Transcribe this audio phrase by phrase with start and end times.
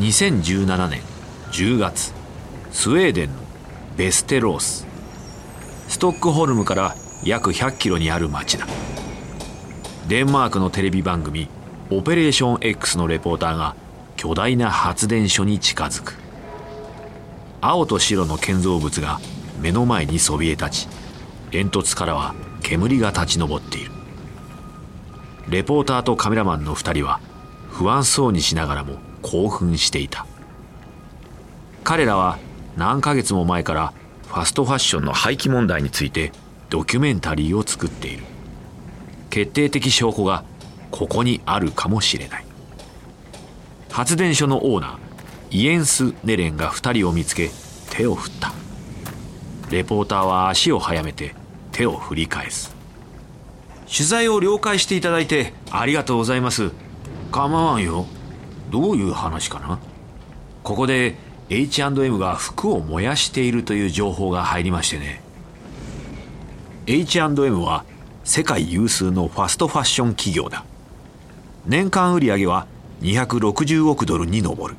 [0.00, 1.02] 2017年
[1.52, 2.14] 10月
[2.72, 3.34] スウェーデンの
[3.98, 4.86] ベステロース。
[5.88, 8.66] ストックホルムから約100キロにある町だ。
[10.08, 11.48] デンマークのテレビ番組
[11.92, 13.76] 「オペレーション X」のレポーターが
[14.16, 16.16] 巨大な発電所に近づく。
[17.60, 19.20] 青と白の建造物が
[19.60, 20.88] 目の前にそびえ立ち
[21.50, 23.90] 煙突からは煙が立ち上っている。
[25.50, 27.20] レポーターとカメラマンの2人は
[27.68, 30.26] 不安そうにしながらも興奮していた。
[31.84, 32.38] 彼らは
[32.76, 33.92] 何ヶ月も前から
[34.28, 36.32] ファストファッションの廃棄問題について
[36.68, 38.24] ドキュメンタリーを作っている。
[39.28, 40.44] 決定的証拠が
[40.90, 42.44] ここにあるかもしれない。
[43.90, 47.50] 発電所のオーナーイエンス・ネレンが2人を見つけ
[47.90, 48.52] 手を振った。
[49.70, 51.34] レポーターは足を速めて
[51.72, 52.74] 手を振り返す。
[53.92, 56.70] 取材を了解していただいてありがとうございます。
[57.32, 58.06] 構わんよ。
[58.70, 59.78] どういう話かな？
[60.62, 61.16] ここで
[61.48, 65.20] H&M が服を燃やしているという情報が入りましてね。
[66.86, 67.84] H&M は
[68.24, 70.64] 世界有数のファストファッション企業だ。
[71.66, 72.66] 年間売上は
[73.02, 74.76] 260億ドルに上る。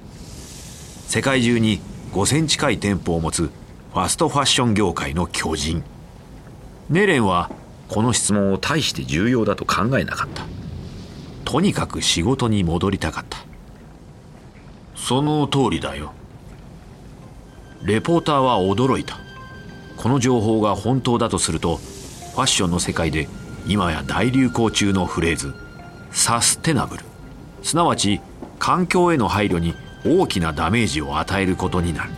[1.07, 1.81] 世界中に
[2.13, 5.83] 5000近い店舗を持つファストファッション業界の巨人。
[6.89, 7.51] ネレンは
[7.89, 10.45] この質問を大して重要だと考えなかった。
[11.43, 13.39] とにかく仕事に戻りたかった。
[15.01, 16.13] その通りだよ。
[17.83, 19.17] レポーターは驚いた。
[19.97, 23.27] この情報が本当だとするとファッションの世界で
[23.67, 25.53] 今や大流行中のフレーズ
[26.11, 27.03] サステナブル。
[27.63, 28.21] すなわち
[28.59, 29.73] 環境への配慮に
[30.05, 32.11] 大きなダメージを与えることになる。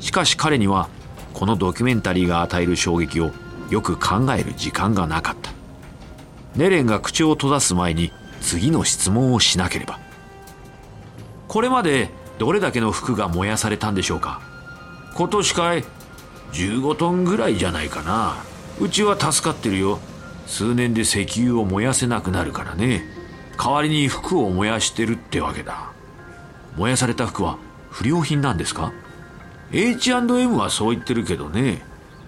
[0.00, 0.88] しかし彼には
[1.34, 3.30] このドキュメンタリーが与える衝撃を
[3.70, 5.52] よく考える時間がなかった。
[6.56, 10.05] ネレンが口を閉ざす前に次の質問をしなければ。
[11.56, 14.42] これまでどれだけの服が燃やされたんでしょうか？
[15.14, 15.84] 今年かい
[16.52, 18.36] 15トンぐらいじゃないかな。
[18.78, 19.98] うちは助かってるよ。
[20.46, 23.04] 数年で石油を燃やせなくなるからね。
[23.56, 25.92] 代わりに服を燃やしてるってわけだ。
[26.76, 27.56] 燃やされた服は
[27.88, 28.92] 不良品なんですか
[29.72, 31.80] ？H&M はそう言ってるけどね。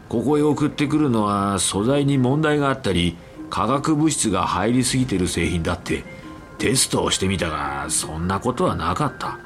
[0.08, 3.18] ここへ送ってくるのは素材に問題があったり
[3.50, 6.02] 化学物質が入りすぎてる製品だって
[6.58, 9.38] テストをしてみたがそんなことはなかった。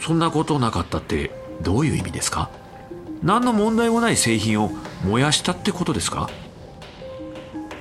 [0.00, 1.30] そんなことなかったって
[1.62, 2.50] どういう意味ですか？
[3.22, 4.70] 何の問題もない製品を
[5.04, 6.28] 燃やしたってことですか？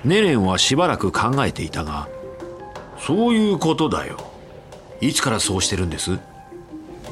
[0.04, 2.08] ネレンはしばらく考えていたが
[3.00, 4.18] そういうことだよ。
[5.02, 6.20] いつからそうしてるんです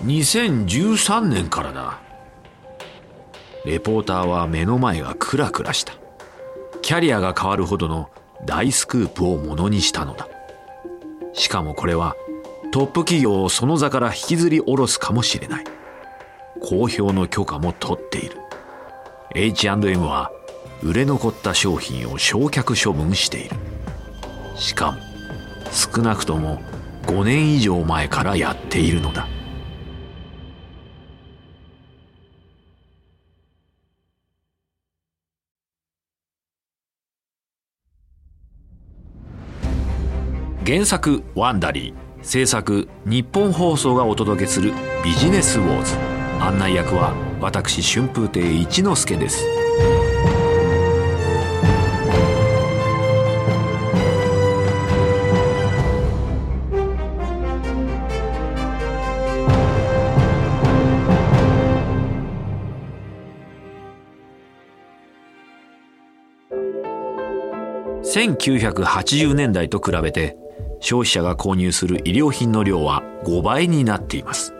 [0.03, 1.99] ？2013年からだ。
[3.65, 5.93] レポーターは目の前がクラクラした。
[6.81, 8.09] キャリアが変わるほどの
[8.45, 10.27] 大スクープをものにしたのだ。
[11.37, 12.15] しかもこれは
[12.71, 15.63] トップ企業をその座から引きずり下ろすかもしれない。
[16.59, 18.37] 公表の許可も取っている。
[19.35, 20.31] H&M は
[20.81, 23.55] 売れ残った商品を焼却処分している。
[24.55, 24.97] しかも
[25.71, 26.59] 少なくとも
[27.03, 29.27] 5年以上前からやっているのだ。
[40.67, 41.95] 原作ワンダリー。
[42.21, 45.95] 制作日本放送がお届けするビジネスウォーズ。
[46.41, 49.45] 案内役は私春風亭一之輔です。
[68.03, 70.35] 1980年代と比べて
[70.79, 74.53] 消費者が購入する医療品の量は5倍になっています。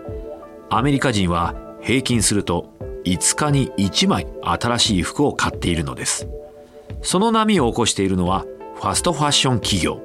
[0.70, 2.74] アメリカ人は平均すると
[3.06, 6.28] 5日に1枚新しい服を買っているのです。
[7.02, 8.46] その波を起こしているのは
[8.76, 10.02] ファストファッション企業。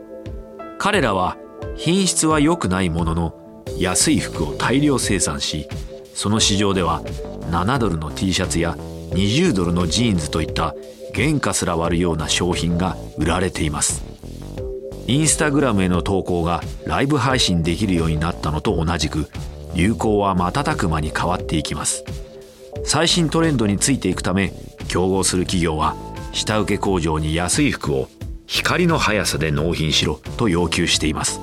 [0.78, 1.36] 彼らは
[1.76, 5.68] 品質は良くないものの安い服を大量生産し
[6.14, 7.02] その市場では
[7.50, 8.76] 7ドルの T シャツや
[9.10, 10.74] 20ドルのジーンズといった
[11.14, 14.11] 原価すら割るような商品が売られています。
[15.06, 19.28] インスタグラムへの投稿がライブ配信できるようになったのと同じく
[19.74, 22.04] 流行は瞬く間に変わっていきます。
[22.84, 24.52] 最新トレンドについていくため
[24.88, 25.94] 競合する企業は
[26.32, 28.08] 下請け工場に安い服を
[28.46, 31.40] 光の速さで納品しろと要求しています。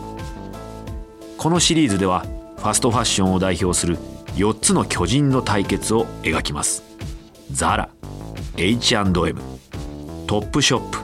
[1.37, 2.25] このシリーズでは
[2.57, 3.97] ファストファッションを代表する
[4.35, 6.83] 4つの巨人の対決を描きます。
[7.51, 7.89] ザラ
[8.57, 9.13] H&M
[10.27, 10.99] トップショップ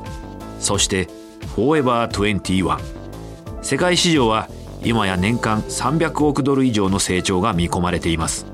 [0.60, 1.08] そして
[1.56, 4.50] フォーエバー21世界市場は
[4.84, 8.46] 今や年間300億ドル以上の成長が見込まれています。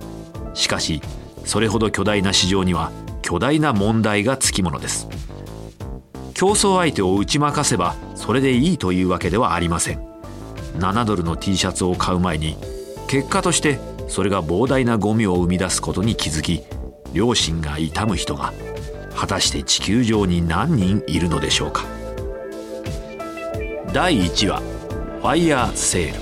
[0.53, 1.01] しかし
[1.43, 2.91] それほど巨大な市場には
[3.23, 5.07] 巨大な問題がつきものです。
[6.35, 9.99] 競争相手を打ち負かせばそれでいいというわけではありません。
[10.77, 12.55] 7ドルの T シャツを買う前に
[13.07, 16.61] 結果としてそれが膨大なゴミを生み出すことに気づき
[17.13, 18.53] 良心が痛む人が
[19.15, 22.00] 果たして地球上に何人いるのでしょうか。
[23.93, 26.21] 第1話ファイヤーセール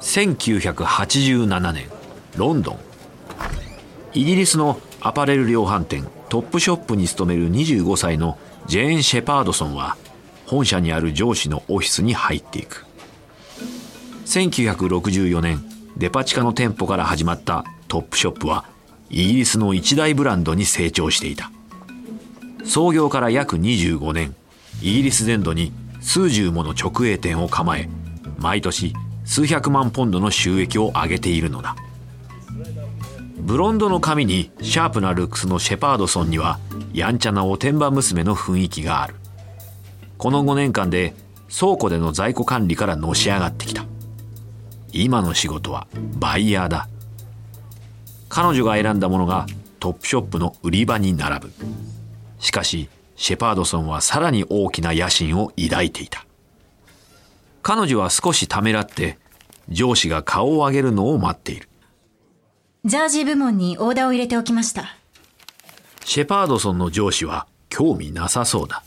[0.00, 1.86] 1987年
[2.36, 2.78] ロンドン。
[4.14, 8.38] イギリスのアパレル量販店トップショップに勤める25歳の
[8.68, 9.96] ジェーン・シェパードソンは
[10.46, 12.86] 本社にある上司のオフィスに入っていく。
[14.26, 15.64] 1964年
[15.96, 18.64] デパ地下の店舗から始まったトップショップは
[19.10, 21.50] イギリスの一大ブランドに成長していた。
[22.64, 24.34] 創業から約25年
[24.82, 27.88] イギリス全土に数十もの直営店を構え
[28.38, 28.92] 毎年
[29.24, 31.76] 数百万ポンドの収益を上げているのだ。
[33.38, 36.58] ブロンドの髪にシャープなルックスのシェパードソンには
[36.92, 39.14] やんちゃなおてんば娘の雰囲気がある。
[40.18, 41.14] この5年間で
[41.48, 43.86] 倉庫での在庫管理からのし上がってきた。
[44.92, 45.86] 今の仕事は
[46.18, 46.88] バイヤーだ。
[48.28, 49.46] 彼女が選んだものが
[49.80, 51.52] トップショップの売り場に並ぶ。
[52.38, 56.24] しかしシェパードソンはさらに大きな野心を抱いていた。
[57.62, 59.18] 彼女は少しためらって
[59.68, 61.68] 上司が顔を上げるのを待っている。
[62.84, 64.96] ジャージー部門にオーダーを入れておきました。
[66.04, 68.82] シェパードソンの上司は興味なさそうだ。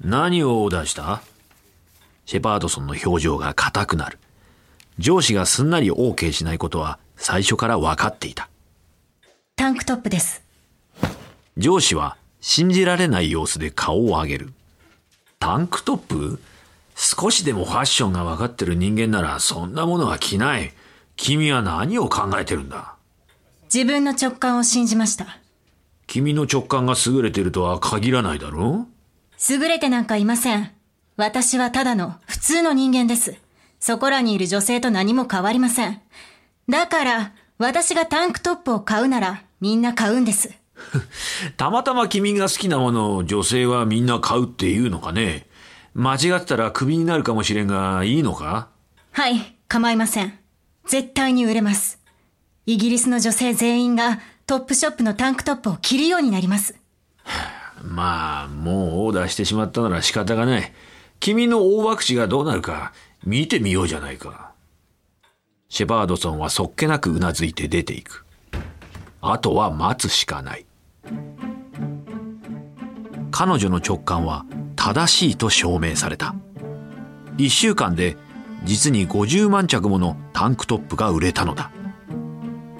[0.00, 1.22] 何をオーダーした？
[2.24, 4.18] シェパードソンの表情が硬くなる。
[4.98, 8.48] 上司がすんなり OK しないことは最初から分かっていた。
[9.56, 10.42] タンクトップです。
[11.56, 14.52] 上司は信じられない様子で顔を上げる。
[15.38, 16.40] タンクトップ？
[16.96, 20.72] 少しでもファッションが分かってる人間ならそんなものは着ない。
[21.16, 22.94] 君は何を考えてるんだ？
[23.72, 25.38] 自分の直感を信じました。
[26.06, 28.86] 君の直感が優れてるとは限らないだろ
[29.48, 30.70] 優れてなんかいません。
[31.16, 33.36] 私はただの普通の人間です。
[33.80, 36.00] そこらにいる女性と何も変わりません。
[36.68, 40.50] だから、私がタンクトップを買うなら、みんな買うんです。
[41.56, 45.46] たまたま君が好きなものを女性はみんな買うっていうのかね。
[45.94, 48.68] 間違ったらクビになるかもしれんが、いいのか？
[49.12, 50.38] はい、構いません。
[50.86, 52.00] 絶対に売れます。
[52.66, 56.74] イギリスの女性全員がトップショップのタンクトップを着るようになります。
[57.82, 60.72] まあ、もうオーダーしてしまったなら仕方がない。
[61.20, 62.92] 君の大博打がどうなるか、
[63.24, 64.53] 見てみようじゃないか。
[65.74, 68.24] シェパードソンはそっけなくうなずいて出ていく。
[69.20, 70.66] あとは待つしかない。
[73.32, 76.36] 彼女の直感は正しいと証明された。
[77.38, 78.16] 一週間で
[78.62, 81.72] 実に50万着ものタンクトップが売れたのだ。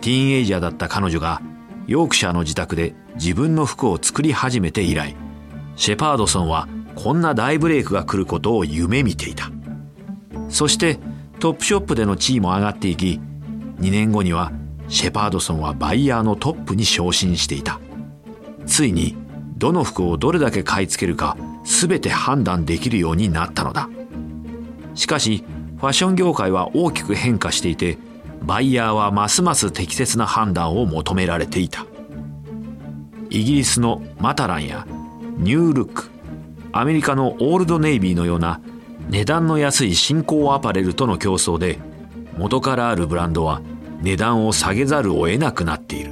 [0.00, 1.42] ティーンエイジャーだった彼女が
[1.88, 5.16] ヨークシャーの自宅で自分の服を作り始めて以来、
[5.74, 9.50] シェパードソンはこんな大ブレイクが来ることを夢見ていた。
[10.48, 11.00] そして
[11.40, 13.20] トップショップでの地位も上がっていき
[13.80, 14.52] 2年後には
[14.88, 17.80] シェパードソンはバイヤーのトップに昇進していた。
[18.66, 19.16] ついに
[19.56, 23.88] どの服をどれだけ買い付けるか全て判断できるようになったのだ。
[24.94, 25.44] しかし
[25.78, 27.98] ファッション業界は大きく変化していて
[28.42, 31.86] バイヤーはますます適切な判断を求められていた。
[33.30, 34.86] イギリスのマタランや
[35.38, 36.10] ニュールック
[36.72, 38.60] アメリカのオールドネイビーのような
[39.14, 41.78] 値段の安い新興アパレルとの競争で
[42.36, 43.62] 元からあるブランドは
[44.02, 46.10] 値段を下げざるを得なくなっている。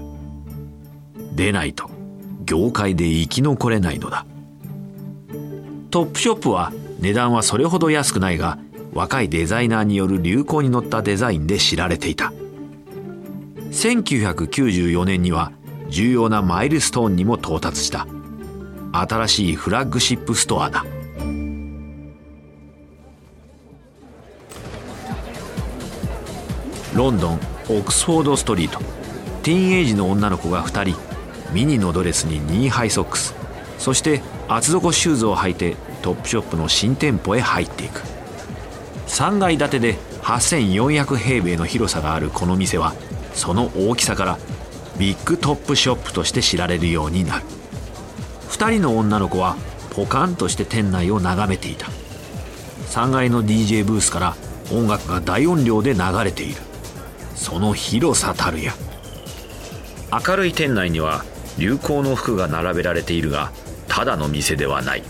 [1.34, 1.90] でないと
[2.44, 4.24] 業界で生き残れないのだ。
[5.90, 8.60] トップショップは値段はそれほど安くないが
[8.92, 12.32] 若いデザイナーによる流行に乗ったデザインで知られていた。
[13.72, 15.50] 1994年には
[15.88, 18.06] 重要なマイルストーンにも到達した。
[18.92, 20.84] 新しいフラッグシップストアだ。
[26.94, 28.78] ロンドンオックスフォードストリート。
[29.42, 31.00] ティーンエイジの女の子が2人
[31.50, 33.34] ミニのドレスにニーハイソックス。
[33.78, 38.02] そして厚底シューズを履いてトップショップの新店舗へ入っていく。
[39.06, 42.92] 3階建てで8400平米の広さがあるこの店は
[43.32, 44.38] その大きさから
[44.98, 47.44] ビッグトップショップとして知られるようになる。
[48.50, 49.56] 2人の女の子は
[49.94, 51.86] ポカンとして店内を眺めていた。
[52.90, 54.36] 3階の DJ ブースから
[54.70, 56.60] 音楽が大音量で流れている。
[57.34, 58.74] その広さたるや。
[60.26, 61.24] 明るい店内には
[61.58, 63.52] 流行の服が並べられているが
[63.88, 65.02] ただの店ではない。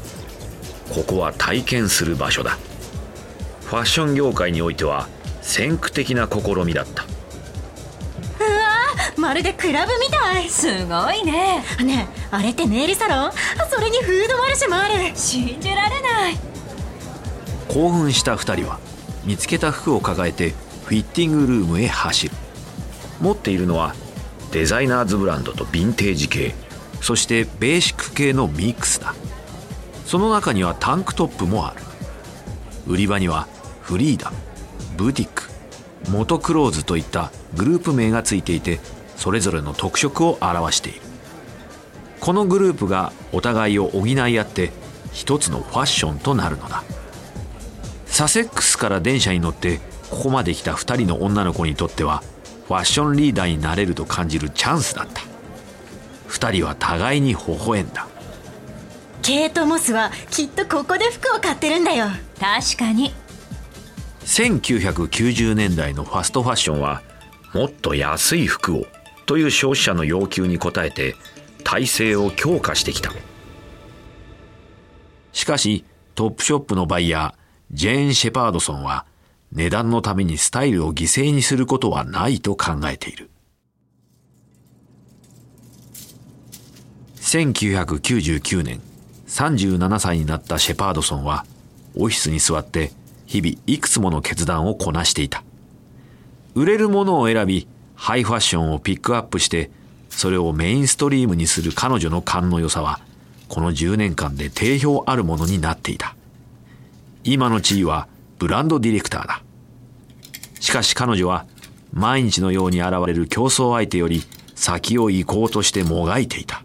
[0.93, 2.59] ここは体験する場所だ。
[3.64, 5.09] ファッション業界においては
[5.41, 7.05] 先駆的な試みだった。
[7.05, 7.11] うわ
[9.17, 10.49] まるでクラブみたい。
[10.49, 11.64] すごいね。
[11.83, 13.33] ねえあれってネイルサロン？
[13.71, 15.17] それにフードマルシェもある。
[15.17, 16.38] 信じられない。
[17.69, 18.79] 興奮した2人は
[19.25, 20.52] 見つけた服を抱えて
[20.84, 22.34] フィッティングルームへ走る。
[23.20, 23.94] 持っているのは
[24.50, 26.54] デザイナーズブランドとヴィンテージ系
[27.00, 29.14] そしてベーシック系のミックスだ。
[30.04, 31.82] その中にはタンクトップもある。
[32.86, 33.48] 売り場には
[33.80, 34.32] フリーダ
[34.96, 35.44] ブティック
[36.10, 38.80] モトクローズといったグループ名がついていて
[39.16, 41.00] それぞれの特色を表している。
[42.20, 44.70] このグループがお互いを補い合って
[45.12, 46.84] 一つのファッションとなるのだ。
[48.06, 49.80] サセックスから電車に乗って
[50.12, 52.23] ここまで来た2人の女の子にとっては
[52.69, 55.23] ファッションリーダーになれると感じるチャンスだった。
[56.28, 58.07] 2人は互いに微笑んだ。
[59.23, 62.09] ケイト・モスはきっとここで服を買ってるんだよ。
[62.38, 63.12] 確かに。
[64.26, 67.02] 1990年代のファストファッションは
[67.54, 68.87] もっと安い服を
[69.25, 71.16] という消費者の要求に応えて
[71.64, 73.12] 体制を強化してきた。
[75.33, 79.07] しかしトップショップのバイヤージェーン・シェパードソンは
[79.52, 83.30] 値段のためにスタイルを犠牲にすることはないと考えている。
[87.21, 88.80] 1999年
[89.26, 91.47] 37歳になったシェパードソンは
[91.94, 92.92] オフィスに座って
[93.26, 95.44] 日々いくつもの決断をこなしていた。
[96.54, 99.71] 売れるものを選びハイファッションをピックアップして
[100.11, 103.00] それをメインストリームにする彼女の勘の良さは
[103.49, 106.16] この10年間で定評あるものになっていた。
[107.25, 108.09] 今の地位は
[108.42, 109.40] ブランドディレクターだ。
[110.58, 111.46] しかし彼女は
[111.92, 114.25] 毎日のように現れる競争相手より
[114.56, 116.64] 先を行こうとしてもがいていた。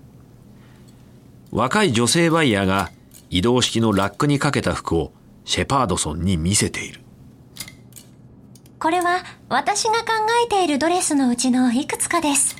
[1.51, 2.89] 若い女性バイヤーが
[3.29, 5.13] 移動式のラックにかけた服を
[5.45, 7.01] シェパードソンに見せている。
[8.79, 10.05] これは私が考
[10.45, 12.55] えているドレスのうちのいくつかです。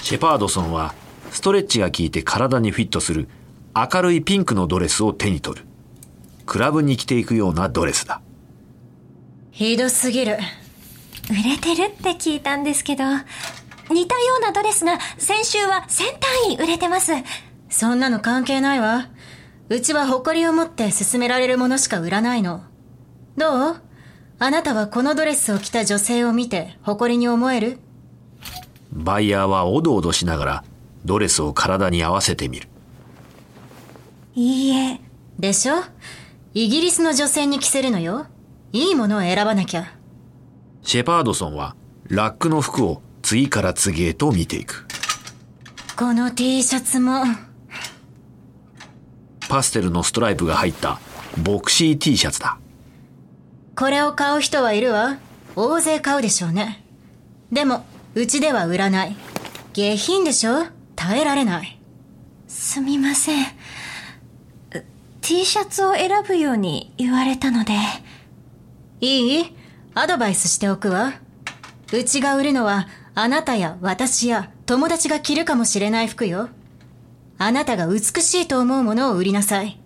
[0.00, 0.94] シェパードソンは
[1.30, 3.28] ストレッチが効いて体にフィットする
[3.76, 5.66] 明るいピンクのドレスを手に取る
[6.46, 8.20] クラブに着ていくようなドレスだ。
[9.50, 10.38] ひどすぎる。
[11.30, 13.04] 売れてるって聞いたんですけど
[13.90, 17.12] 似たようなドレスが先週は1000単位売れてます。
[17.70, 19.08] そんなの関係ないわ。
[19.68, 22.64] うちは誇りを持って勧められるものしか売らないの。
[23.36, 23.82] どう？
[24.38, 27.78] あなたはこのドレスを着た女性を見て誇りに思える？
[28.90, 30.64] バイヤーはおどおどしながら
[31.04, 32.68] ドレスを体に合わせてみる。
[34.34, 35.00] いいえ。
[35.38, 35.76] でしょ？
[36.54, 38.26] イギリスの女性に着せるのよ。
[38.72, 39.86] いいものを選ばなきゃ。
[40.82, 41.76] シェパードソンは
[42.08, 44.86] ラックの服を次から次へと見ていく。
[45.96, 47.24] この T シャツも。
[49.48, 51.00] パステルのストライプが入った
[51.42, 52.58] ボクシー T シャツだ。
[53.74, 55.18] これを買う人はいるわ。
[55.56, 56.84] 大勢買うでしょうね。
[57.50, 59.16] でもうちでは売らない。
[59.72, 60.66] 下品でしょ？
[60.96, 61.78] 耐えられない。
[62.46, 63.46] すみません
[65.22, 67.74] T シャツを選ぶように言われたので。
[69.00, 69.56] いい？
[69.94, 71.12] アドバイスしておくわ。
[71.92, 76.48] うちが売るのはあなたや私や友達が着るかもしれない服よ。
[77.38, 79.78] あなたが美しいと思うものを売りなさい。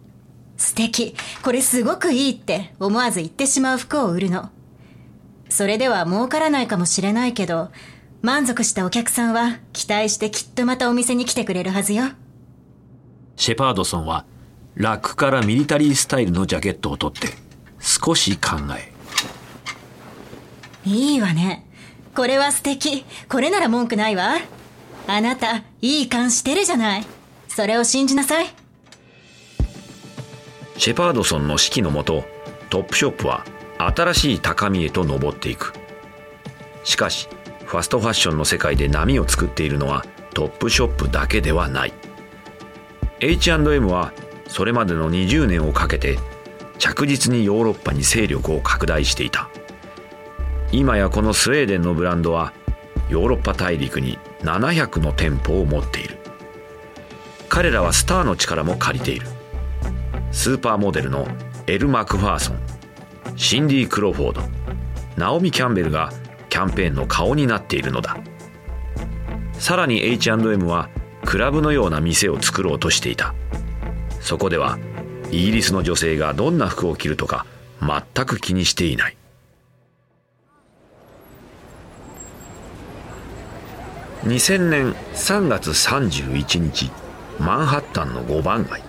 [0.57, 1.15] 素敵。
[1.45, 4.49] これすごくいいって思わず言ってしまう服を売るの。
[5.51, 7.71] それでは儲からないかもしれないけど
[8.23, 12.05] 満足したお客さんは期待してきっとまたお店に来てくれるはずよ。
[13.37, 14.25] シェパードソンは
[14.77, 17.29] ラックからミリタリースタイルのジャケットを取って
[17.81, 18.93] 少し考え。
[20.85, 21.67] いいわね。
[22.15, 23.07] これは素敵。
[23.29, 24.37] これなら文句ないわ。
[25.07, 27.07] あなたいい感してるじゃない。
[27.49, 28.47] それを信じなさい。
[30.77, 32.25] シェパードソンの指揮のもと
[32.69, 33.47] トップショップは
[33.79, 35.73] 新しい高みへと登っていく。
[36.85, 37.29] しかし
[37.65, 40.05] ファストファッションの世界で波を作っているのは
[40.35, 41.95] トップショップだけではない。
[43.21, 44.13] H&M は
[44.49, 46.19] それまでの20年をかけて
[46.79, 49.49] 着実にヨーロッパに勢力を拡大していた。
[50.73, 52.53] 今やこのスウェーデンのブランドは
[53.09, 56.19] ヨーロッパ大陸に700の店舗を持っている。
[57.49, 59.27] 彼らはスターの力も借りている。
[60.33, 61.27] スーパーモデルの
[61.67, 62.59] エル・マクファーソン
[63.37, 64.43] シンディ・クロフォード
[65.17, 66.13] ナオミ・キャンベルが
[66.49, 68.19] キャンペーンの顔になっているのだ。
[69.55, 70.91] さらに H&M は
[71.25, 73.35] クラブのような店を作ろうとしていた。
[74.27, 74.77] そこでは
[75.31, 77.47] イギリスの女性がどんな服を着るとか
[77.81, 79.17] 全く気にしていない。
[84.25, 86.91] 2000年3月31日
[87.39, 88.83] マンハッタンの5番街。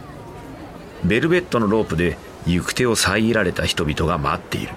[1.06, 2.18] ベルベットのロープで
[2.48, 4.74] 行く手を遮られた人々が待っている。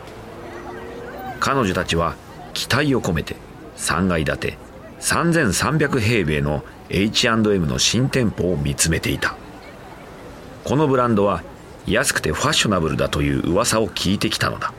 [1.41, 2.17] 彼女たちは
[2.53, 3.37] 期待を込めて
[3.79, 4.59] 3階建て
[5.01, 9.37] 3300平米の H&M の新店舗を見つめていた。
[10.65, 11.43] このブランドは
[11.87, 14.73] 安くてファッショナブルだという噂を聞いてきたのだ。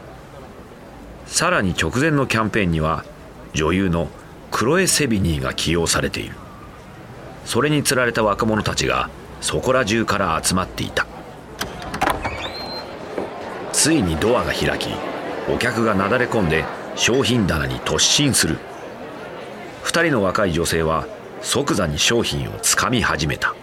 [1.26, 3.06] さらに直前のキャンペーンには
[3.54, 4.08] 女優の
[4.52, 6.36] クロエ・セビニーが起用されている。
[7.46, 9.10] それにつられた若者たちが
[9.40, 11.08] そこら中から集まっていた。
[13.74, 14.90] ついにドアが開き
[15.50, 18.58] お客がなだれ込んで商品棚に突進する。
[19.84, 21.08] 2人の若い女性は
[21.42, 23.56] 即座に商品をつかみ始めた。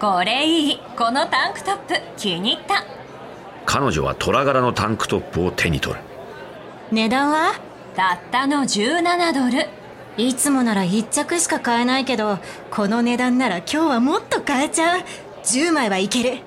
[0.00, 0.80] これいい。
[0.96, 2.84] このタンクトップ気に入った。
[3.66, 6.00] 彼女は虎柄のタンクトップを手に取る。
[6.92, 7.54] 値段は
[7.96, 9.66] たったの17ドル。
[10.16, 12.38] いつもなら1着しか買えないけど
[12.70, 15.00] この値段なら今日はもっと買えちゃう。
[15.42, 16.38] 10枚はいける。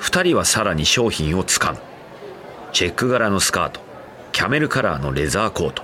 [0.00, 1.78] 2人はさらに商品をつかむ。
[2.72, 3.80] チェック柄のスカート。
[4.32, 5.82] キャメルカラーのレザーコート。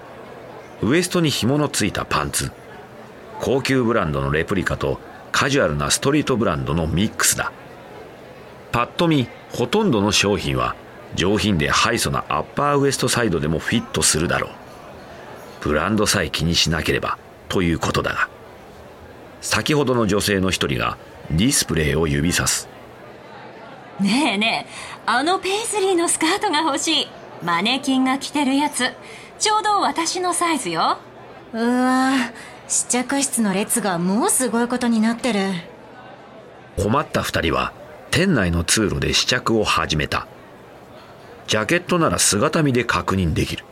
[0.82, 2.52] ウエストに紐のついたパンツ。
[3.40, 5.00] 高級ブランドのレプリカと
[5.38, 7.52] カジュアルなストリートブランドのミックスだ。
[8.72, 10.74] パッと見ほとんどの商品は
[11.14, 14.50] 上品でハイソなアッパーウエストサイドでもフィットするだろう。
[15.60, 17.18] ブランドさえ気にしなければ
[17.48, 18.28] ということだが。
[19.40, 20.98] 先ほどの女性の一人が
[21.30, 22.68] ディスプレイを指さす。
[24.00, 27.08] ねえねえあのペイズリーのスカートが欲しい。
[27.44, 28.92] マネキンが着てるやつ。
[29.38, 30.98] ちょうど私のサイズよ。
[31.52, 32.10] うわ
[32.68, 35.40] 試着室の列がもうすごいことになってる。
[36.76, 37.72] 困った2人は
[38.10, 40.28] 店内の通路で試着を始めた。
[41.46, 43.64] ジャケットなら姿見で確認できる。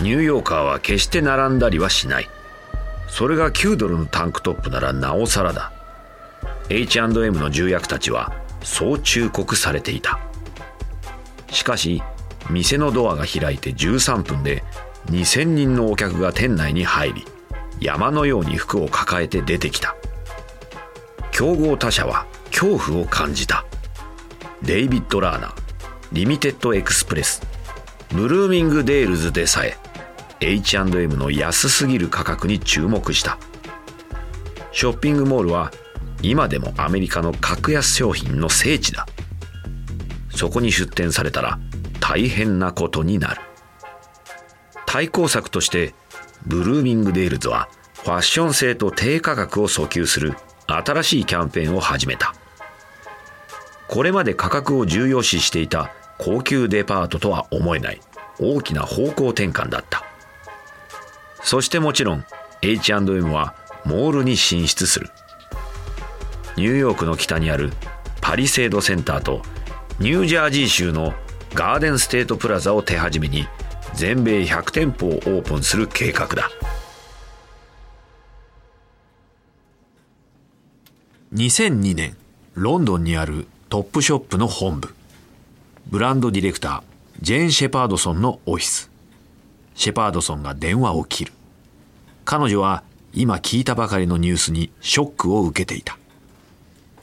[0.00, 2.28] ニューヨーカーは決して並んだりはしない。
[3.08, 5.70] それが9ドルのタンクトップならなおさらだ。
[6.70, 10.18] H&M の重役たちはそう忠告されていた。
[11.50, 12.02] しかし
[12.48, 14.64] 店のドアが開いて13分で
[15.06, 17.24] 2000人のお客が店内に入り
[17.80, 19.96] 山のように服を抱えて出てきた。
[21.32, 23.64] 競合他社は恐怖を感じた。
[24.62, 25.54] デイビッド・ラーナ
[26.12, 27.42] リミテッド・エクスプレス
[28.12, 29.76] ブルーミング・デールズでさえ
[30.40, 33.38] H&M の安すぎる価格に注目した。
[34.70, 35.72] ショッピングモールは
[36.22, 39.06] 今でもアメリカの格安商品の聖地だ。
[40.30, 41.58] そこに出店されたら
[42.00, 43.40] 大変なことになる。
[44.86, 45.94] 対抗策として
[46.46, 50.34] ブルーミングデールズはファッション性と低価格を訴求する
[50.66, 52.34] 新しいキャンペーンを始めた。
[53.88, 58.00] これまで価格を重要視していた高級デパートとは思えない
[58.40, 60.04] 大きな方向転換だった。
[61.42, 62.24] そしてもちろん
[62.62, 65.10] H&M はモールに進出する。
[66.56, 67.72] ニューヨークの北にある
[68.20, 69.42] パリセードセンターと
[69.98, 71.14] ニュージャージー州の
[71.54, 73.46] ガーデンステートプラザを手始めに
[73.94, 76.50] 全米100店舗をオープンする計画だ。
[81.34, 82.16] 2002年
[82.54, 84.94] ロンドンにあるトップショップの本部。
[85.86, 86.82] ブランドディレクター
[87.22, 88.90] ジェーン・シェパードソンのオフィス。
[89.74, 91.32] シェパードソンが電話を切る。
[92.24, 95.98] 彼女は今聞いたばかりのニュースにショックを受けていた。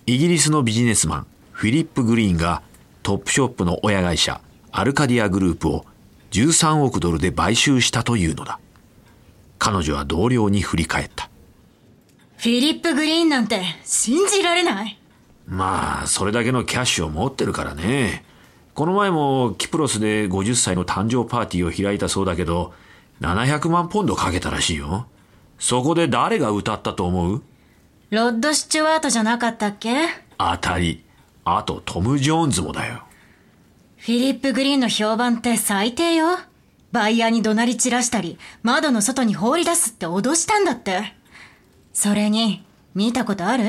[0.05, 2.61] イギリスのビジネスマンフィリップ・グリーンが
[3.03, 5.85] トップショップの親会社アルカディアグループを
[6.31, 8.59] 13億ドルで買収したというのだ。
[9.57, 11.29] 彼女は同僚に振り返った。
[12.37, 14.99] フィリップ・グリーンなんて信じられない。
[15.47, 18.23] まあそれだけのキャッシュを持ってるからね。
[18.75, 22.73] この前もキプロスで50歳の誕生パーティーを開いたそうだけど
[23.19, 25.07] 700万ポンドかけたらしいよ。
[25.57, 27.43] そこで誰が歌ったと思う？
[28.11, 29.93] ロッド・スチュワートじゃなかったっけ？
[30.37, 31.03] 当たり。
[31.43, 33.03] あとトム・ジョーンズもだよ
[33.99, 36.37] フィリップ・グリーンの評判って最低よ。
[36.91, 41.13] バイヤーに怒鳴り散らしたり、窓の外に放り出すって脅したんだって。
[41.93, 42.63] それに、
[42.95, 43.63] 見たことある？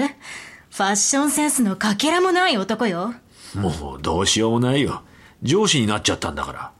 [0.70, 3.12] ファッションセンスのかけらもない男よ。
[3.56, 5.02] もうどうしようもないよ。
[5.42, 6.72] 上司になっちゃったんだから。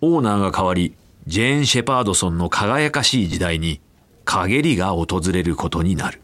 [0.00, 0.94] オーナーが変わり、
[1.26, 3.80] ジェーン・シェパードソンの輝かしい時代に
[4.24, 6.20] 陰りが訪れることになる。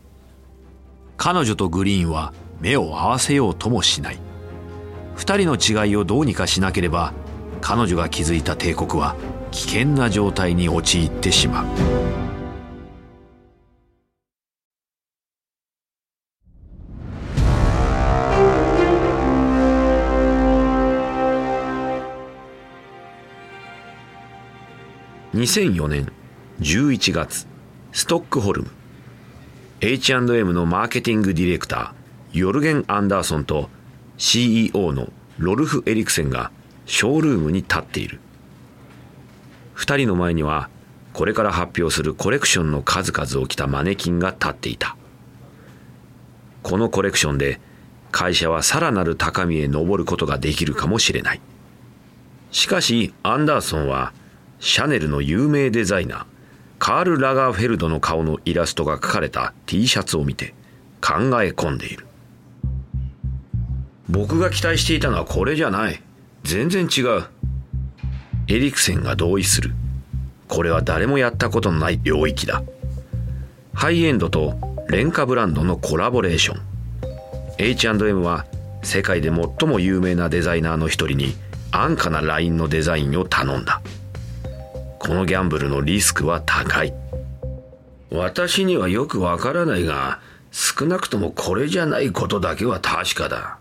[1.16, 4.18] 彼女とグリーンは目を合わせようともしない。
[5.16, 7.12] 二人の違いをどうにかしなければ
[7.60, 9.16] 彼女が築いた帝国は
[9.50, 11.66] 危険な状態に陥ってしまう。
[25.34, 26.12] 2004年
[26.60, 27.46] 11月
[27.92, 28.70] ストックホルム。
[29.82, 33.68] H&M のマーケティングディレクターヨルゲン・アンダーソンと
[34.18, 36.50] CEO のロルフ・エリクセンが
[36.86, 38.20] ショールームに立っている。
[39.76, 40.70] 2人の前には
[41.12, 44.96] これから発表するコレクションの数々を着たマネキンが立っていた。
[46.62, 47.60] このコレクションで
[48.10, 51.40] 会社はさらなる高みへ登ることができるかもしれない。
[52.50, 54.12] しかしアンダーソンは
[54.60, 56.26] シャネルの有名デザイナー
[56.78, 60.54] カール・ラガーフェルドの顔のイラストが描かれた T シャツを見て
[61.00, 62.06] 考え込んでいる。
[64.08, 66.00] 僕が期待していたのはこれじゃない。
[66.44, 67.24] 全然違う。
[68.48, 69.72] エリクセンが同意する。
[70.48, 72.62] これは誰もやったことのない領域だ。
[73.74, 74.54] ハイエンドと
[74.88, 76.62] 廉価ブランドのコラボレーション。
[77.58, 78.46] H&M は
[78.82, 81.34] 世界で最も有名なデザイナーの一人に
[81.72, 83.82] 安価なラインのデザインを頼んだ。
[85.00, 86.94] このギャンブルのリスクは高い。
[88.10, 90.20] 私にはよくわからないが
[90.52, 93.58] 少なくともこれじゃないことだけは確かだ。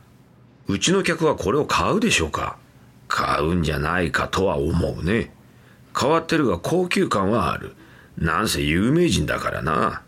[0.67, 2.57] うちの客はこれを買うでしょうか？
[3.07, 5.31] 買うんじゃないかとは思うね。
[5.97, 7.75] 変わってるが高級感はある。
[8.17, 10.01] なんせ有名人だからな。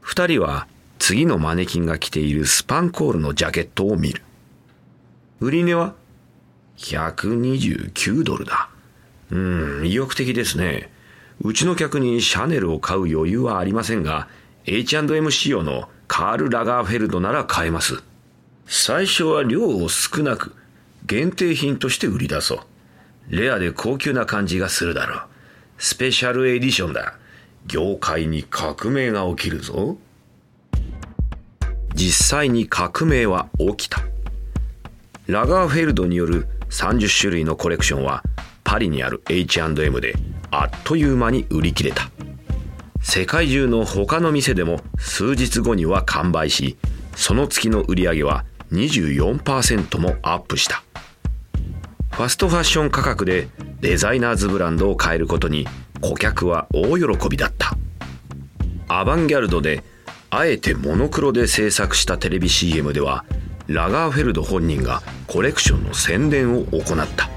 [0.00, 0.66] 二人は
[0.98, 4.22] 次のマネキンが着ているスパンコールのジャケットを見る。
[5.40, 5.94] 売値は
[6.78, 8.70] 129ドルだ。
[9.30, 9.38] う
[9.82, 10.90] ん、意欲的ですね。
[11.42, 14.28] うちの客にシャネルを買う余裕はありませんが、
[14.66, 18.02] H&M 仕様のカール・ラガーフェルドなら買えます。
[18.66, 20.54] 最初は量を少なく、
[21.06, 22.60] 限定品として売り出そう。
[23.28, 25.20] レアで高級な感じがするだろう。
[25.78, 27.14] スペシャルエディションだ。
[27.66, 29.96] 業界に革命が起きるぞ。
[31.94, 34.02] 実際に革命は起きた。
[35.26, 38.22] ラガーフェルドによる30種類のコレクションは
[38.62, 40.14] パリにある H&M で
[40.50, 42.10] あっという間に売り切れた
[43.00, 46.76] 世界中の他の店でも数日後には完売し
[47.16, 50.82] その月の売り上げは24%もアップした。
[52.12, 53.48] ファストファッション価格で
[53.80, 55.66] デザイナーズブランドを買えることに
[56.00, 57.76] 顧客は大喜びだった。
[58.88, 59.82] アバンギャルドで
[60.30, 63.24] あえてモノクロで制作したテレビ CM では
[63.66, 66.84] ラガーフェルド本人がコレクションの宣伝を行っ
[67.16, 67.30] た。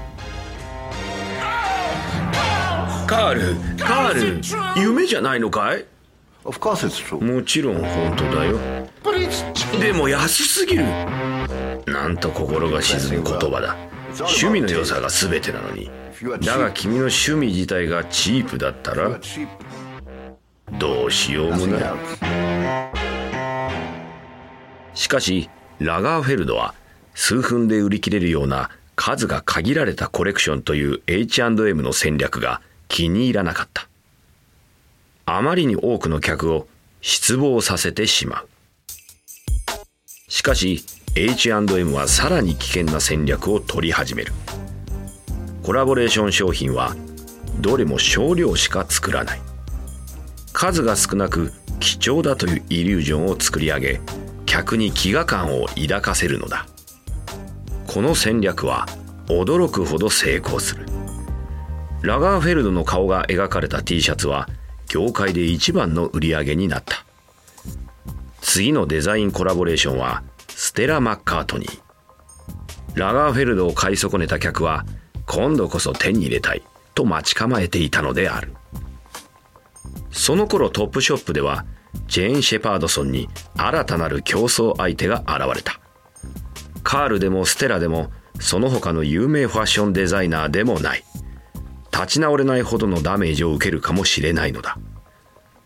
[3.06, 5.86] カールカール夢じゃないのかい？
[6.44, 8.58] もちろん本当だよ
[9.80, 10.84] でも安すぎる
[11.86, 13.76] なんと心が沈む言葉だ
[14.18, 15.90] 趣味の良さが全てなのに
[16.44, 19.20] だが君の趣味自体がチープだったら
[20.78, 21.82] どうしようもない
[24.94, 26.74] しかしラガーフェルドは
[27.14, 33.88] 数分で売り切れるような数が限られたコレクションという H&M の戦略が気に入らなかった。
[35.24, 36.66] あまりに多くの客を
[37.00, 38.48] 失望させてしまう。
[40.38, 40.84] しかし
[41.16, 44.32] H&M はさらに危険な戦略を取り始める。
[45.64, 46.94] コラボレーション商品は
[47.58, 49.40] どれも少量しか作らない。
[50.52, 54.00] 数が少なく貴重だというイリュージョンを作り上げ
[54.46, 56.66] 客に飢餓感を抱かせるのだ
[57.88, 58.86] この戦略は
[59.26, 60.86] 驚くほど成功する
[62.02, 64.48] ラガーフェルドの顔が描かれた T シャツは
[64.88, 67.07] 業界で一番の売り上げになった
[68.50, 71.80] 次のデザインコラボレーションはステラ・マッカートニー。
[72.94, 74.86] ラガーフェルドを買い損ねた客は
[75.26, 76.62] 今度こそ手に入れたい
[76.94, 78.54] と待ち構えていたのである。
[80.10, 81.66] その頃トップショップでは
[82.06, 85.78] ジェーン・シェパードソンに新たなる競争相手が現れた。
[86.82, 91.04] カールでもステラでもその他の有名ファッションデザイナーでもない。
[91.92, 94.78] 立ち直れないほどのダメージを受けるかもしれないのだ。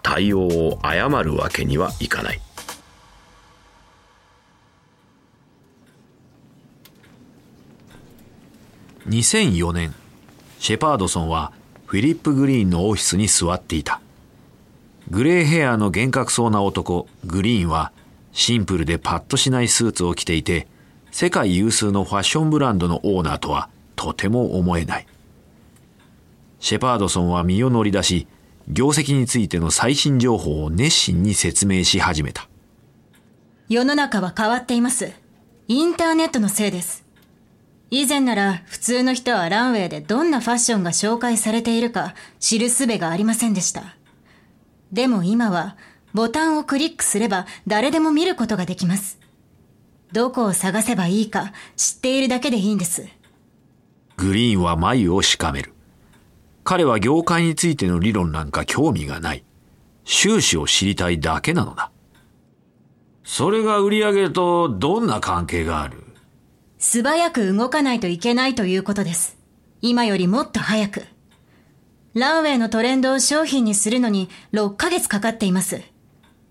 [0.02, 2.40] 対応を誤るわけにはいかない。
[9.08, 9.94] 2004年
[10.58, 11.52] シェパードソンは
[11.86, 14.00] フィリップ・グリーンのオフィスに座っていた
[15.10, 17.92] グレーヘアの厳格そうな男グリーンは
[18.32, 20.66] シンプルでパッとしないスーツを着ていて
[21.10, 25.06] 世界有数のファッションブランドのオーナーとはとても思えない
[26.62, 28.28] シェパードソンは身を乗り出し、
[28.68, 32.48] 業績についての最新情報を熱心に説明し始めた。
[33.68, 35.10] 世の中は変わっています。
[35.66, 37.01] インターネットのせいです。
[37.94, 43.98] 以前なら普通の人はランウェイでどんなファッションが紹介されているか知るすべがありませんでした。
[44.92, 45.76] でも今は
[46.14, 49.18] ボタンをクリックすれば誰でも見ることができます。
[50.10, 53.06] どこを探せばいいか知っているだけでいいんです。
[54.16, 55.74] グリーンは眉をしかめる。
[56.64, 59.44] 彼は業界についての理論なんか興味がない。
[60.04, 61.90] 収支を知りたいだけなのだ。
[63.22, 66.04] それが売り上げとどんな関係がある？
[66.84, 69.38] 素早く動かないといけないということです。
[69.82, 71.04] 今よりもっと早く。
[72.12, 75.80] ランウェイのトレンドを商品にするのに6ヶ月かかっています。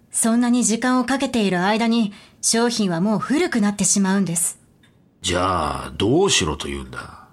[0.10, 4.58] そんなに時間をかけている間に商品はもう古くなってしまうんです。
[5.22, 7.28] じゃあ、どうしろと言うんだ？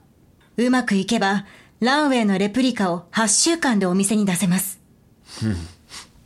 [0.57, 1.47] うまくいけば、
[1.79, 4.81] ランウェイのレプリカを8週間でお店に出せます。
[5.25, 5.57] ふん、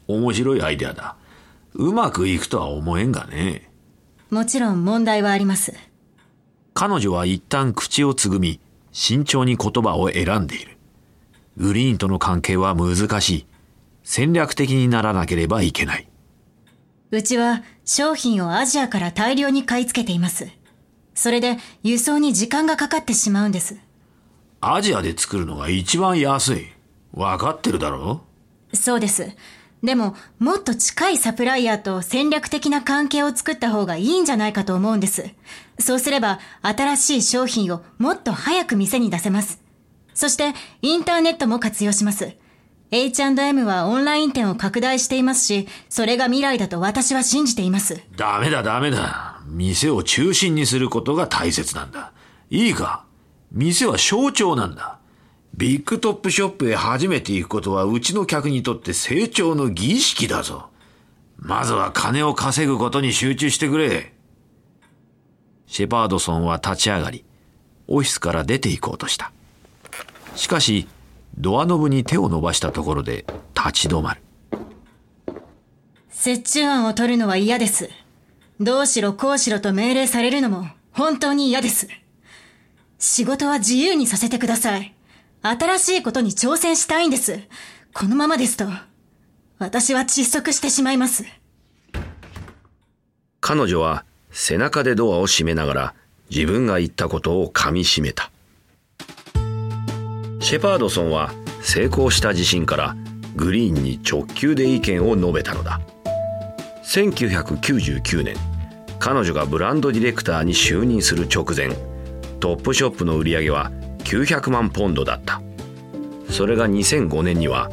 [0.09, 1.17] 面白いアイデアだ。
[1.75, 3.71] うまくいくとは思えんがね。
[4.31, 5.75] もちろん問題はあります。
[6.75, 8.61] 彼女は一旦口をつぐみ、
[8.93, 10.79] 慎重に言葉を選んでいる。
[11.57, 13.47] グリーンとの関係は難しい。
[14.05, 16.09] 戦略的にならなければいけない。
[17.11, 20.49] うちは商品をアジアから大量に買い付けています。
[21.15, 23.77] それで輸送に時間がかかってしまうんです。
[24.61, 26.67] アジアで作るのが一番安い。
[27.13, 28.23] わかってるだろ
[28.73, 29.29] そうです。
[29.83, 35.31] でも、もっと近いサプライヤーと戦略的な関係を作った方がいいんじゃないかと思うんです。
[35.81, 39.61] そうすれば、新しい商品をもっと早く店に出せます。
[40.15, 42.37] そして、インターネットも活用します。
[42.93, 48.03] H&M はオンライン店を拡大していますし、それが未来だと私は信じています。
[48.17, 49.41] ダメだダメだ。
[49.47, 52.13] 店を中心にすることが大切なんだ。
[52.51, 53.05] いいか？
[53.51, 54.99] 店は象徴なんだ。
[55.55, 60.69] ビッグトップショップへ初めて行くことはうちの客にとって成長の儀式だぞ。
[61.37, 64.13] まずは金を稼ぐことに集中してくれ。
[65.67, 67.25] シェパードソンは立ち上がり、
[67.89, 69.33] オフィスから出て行こうとした。
[70.37, 70.87] しかし、
[71.37, 74.23] ドアノブに手を伸ばしたところで立ち止まる。
[76.25, 77.91] 折衷案を取るのは嫌です。
[78.61, 81.89] どうしろこうしろと命令されるのも本当に嫌です。
[82.99, 84.95] 仕事は自由にさせてください。
[85.43, 87.41] 新しいことに挑戦したいんです。
[87.93, 88.67] このままですと、
[89.59, 91.25] 私は窒息してしまいます。
[93.41, 95.95] 彼女は背中でドアを閉めながら
[96.31, 98.31] 自分が言ったことを噛み締めた。
[100.41, 102.97] シェパードソンは成功した自信から
[103.35, 105.81] グリーンに直球で意見を述べたのだ。
[106.85, 108.37] 1999年、
[109.01, 111.71] 彼女がブランドディレクターに就任する直前、
[112.39, 113.73] トップショップの売り上げは
[114.05, 115.41] 900万ポンドだった。
[116.31, 117.71] それが2005年には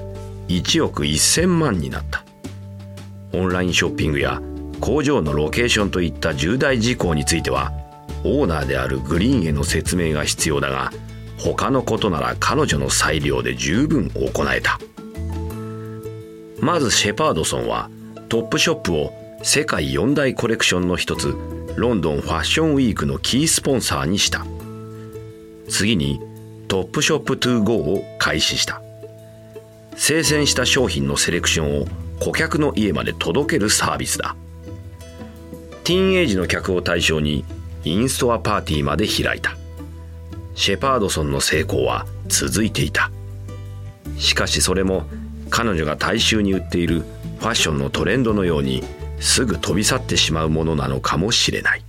[0.47, 2.23] 1億1000万になった。
[3.33, 4.41] オンラインショッピングや
[4.81, 7.71] 工場のロケーションといった重大事項については
[8.23, 10.91] オーナーであるグリーンへの説明が必要だが
[11.37, 14.79] 他のことなら彼女の裁量で十分行えた。
[16.59, 17.89] まずシェパードソンは
[18.27, 19.13] トップショップを
[19.43, 21.33] 世界四大コレクションの一つ
[21.77, 24.45] ロンドンファッションウィークのキースポンサーにした。
[25.69, 26.19] 次に
[26.67, 28.81] Topshop To Go を開始した。
[29.95, 31.85] 精選した商品のセレクションを
[32.19, 34.35] 顧客の家まで届けるサービスだ。
[35.83, 37.45] ティーンエイジの客を対象に
[37.83, 39.57] インストアパーティーまで開いた。
[40.55, 43.11] シェパードソンの成功は続いていた。
[44.17, 45.05] しかしそれも
[45.49, 47.01] 彼女が大衆に売っている
[47.39, 48.83] ファッションのトレンドのように
[49.19, 51.83] すぐ飛び去ってしまうものなのかもしれない。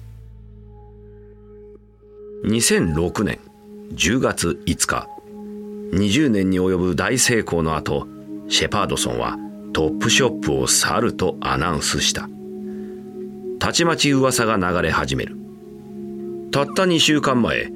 [2.45, 3.50] 2006年。
[3.93, 5.09] 10月5日。
[5.93, 8.07] 20年に及ぶ大成功の後
[8.49, 9.37] シェパードソンは
[9.73, 12.29] トップショップを去るとアナウンスした。
[13.59, 15.37] たちまち噂が流れ始める。
[16.53, 17.73] たった2週間前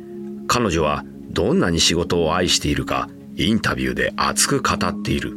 [0.47, 5.37] 彼女はどんなに仕事を愛しているかインタビューで熱く語っている。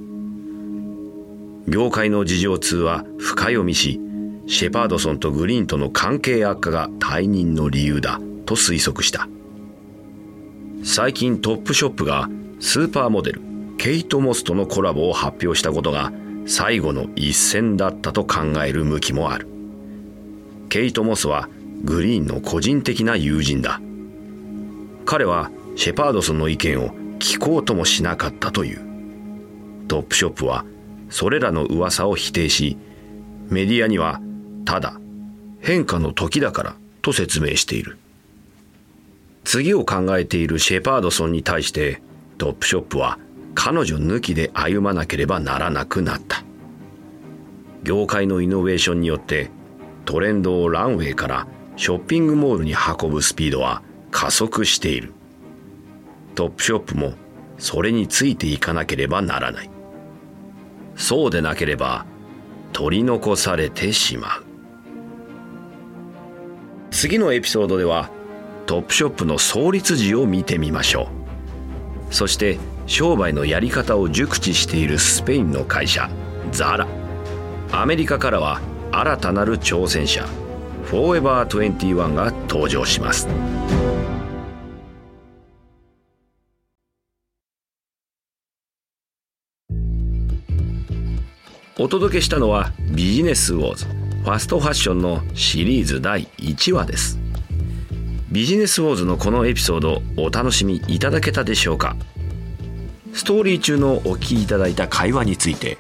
[1.68, 4.00] 業界の事情通は深読みし
[4.46, 9.28] シェパードソンとグリーンとの関係悪化が退任の理由だと推測した。
[10.84, 13.42] 最近トップショップがスーパーモデル
[13.78, 16.12] ケイト・モスとのコラボを発表したことが
[16.46, 19.48] 最後の一戦だったと考える向きもある。
[20.70, 21.50] ケイト・モスは
[21.84, 23.82] グリーンの個人的な友人だ。
[25.06, 28.82] 彼はシェパードソンの意見を聞こうともしなかったという。
[29.88, 30.66] トップショップは
[31.10, 32.78] それらの噂を否定し
[33.50, 34.22] メディアには
[34.66, 35.00] ただ
[35.62, 37.98] 変化の時だからと説明している。
[39.48, 42.02] 次を考えているシェパードソンに対して
[42.38, 43.18] トップショップは
[43.56, 46.44] 彼女抜きで歩まなければならなくなった。
[47.82, 49.50] 業界のイノベーションによって
[50.04, 55.14] トレンドをランウェイからショッピングモールに運ぶスピードは加速している。
[56.36, 57.14] トップショップも
[57.58, 59.70] それについていかなければならない。
[60.98, 62.06] そうでなければ
[62.74, 64.44] 取り残されてしまう。
[66.92, 68.10] 次のエピソードでは
[68.68, 71.08] トップショップの創立時を見てみましょ
[72.12, 72.14] う。
[72.14, 76.10] そして商売のやり方を熟知しているスペインの会社
[76.52, 76.86] ザラ。
[77.72, 80.26] アメリカからは新たなる挑戦者
[80.84, 83.28] フォーエバー21が登場します。
[91.80, 97.27] お届けしたのはビジネスウォーズファストファッションのシリーズ第1話です。
[98.30, 101.96] ビジネスウォーズのこのエピソードお楽しみいただけたでしょうか？
[103.14, 105.78] ストーリー中のお聞きいただいた会話について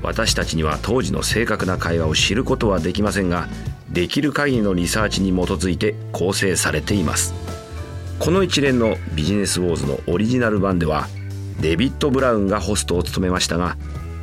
[0.00, 3.48] 私たちには当時の正確な会話を知ることはできませんが
[3.90, 7.34] できる限りのリサーチに基づいて構成されています。
[8.20, 11.08] この一連のビジネスウォーズのオリジナル版では
[11.60, 13.76] デビッド・ブラウンがホストを務めましたが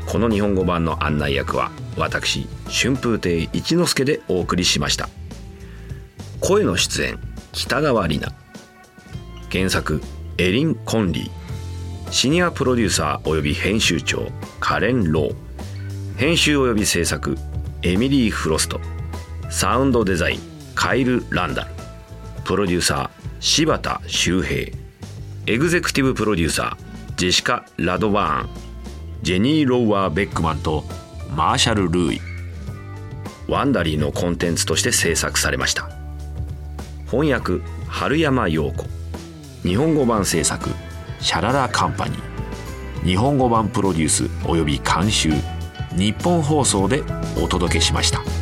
[0.05, 5.09] この日本語版の案内役は私春風亭一之輔でお送りしました。
[6.39, 7.19] 声の出演
[7.55, 8.35] 北川里奈。
[9.49, 10.01] 原作
[10.37, 12.11] エリン・コンリー。
[12.11, 14.27] シニアプロデューサー及び編集長
[14.59, 15.35] カレン・ロー。
[16.17, 17.37] 編集及び制作
[17.81, 18.81] エミリー・フロスト。
[19.49, 20.39] サウンドデザイン
[20.75, 21.69] カイル・ランダル。
[22.43, 24.77] プロデューサー柴田修平。
[25.47, 28.49] エグゼクティブプロデューサージェシカ・ラドバーン。
[29.21, 30.83] ジェニー・ローワー・ベックマンと
[31.33, 32.21] マーシャル・ルーイ。
[33.47, 35.94] ワンダリーのコンテンツとして制作されました。
[37.15, 38.85] 翻訳春山陽子。
[39.63, 40.69] 日本語版制作
[41.21, 43.05] シャララカンパニー。
[43.05, 45.29] 日本語版プロデュースおよび監修。
[45.93, 47.03] 日本放送で
[47.41, 48.34] お届けしました。